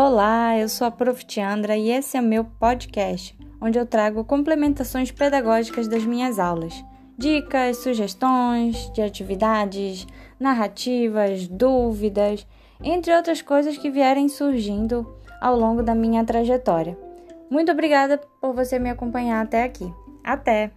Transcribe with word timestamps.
Olá, 0.00 0.56
eu 0.56 0.68
sou 0.68 0.86
a 0.86 0.92
Prof. 0.92 1.26
Tiandra 1.26 1.76
e 1.76 1.90
esse 1.90 2.16
é 2.16 2.20
o 2.20 2.22
meu 2.22 2.44
podcast, 2.44 3.36
onde 3.60 3.80
eu 3.80 3.84
trago 3.84 4.24
complementações 4.24 5.10
pedagógicas 5.10 5.88
das 5.88 6.04
minhas 6.04 6.38
aulas, 6.38 6.84
dicas, 7.18 7.78
sugestões 7.78 8.92
de 8.92 9.02
atividades, 9.02 10.06
narrativas, 10.38 11.48
dúvidas, 11.48 12.46
entre 12.80 13.12
outras 13.12 13.42
coisas 13.42 13.76
que 13.76 13.90
vierem 13.90 14.28
surgindo 14.28 15.04
ao 15.40 15.58
longo 15.58 15.82
da 15.82 15.96
minha 15.96 16.24
trajetória. 16.24 16.96
Muito 17.50 17.72
obrigada 17.72 18.20
por 18.40 18.54
você 18.54 18.78
me 18.78 18.90
acompanhar 18.90 19.44
até 19.44 19.64
aqui. 19.64 19.92
Até! 20.22 20.70